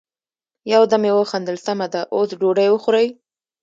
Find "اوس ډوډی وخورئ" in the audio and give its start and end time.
2.13-3.07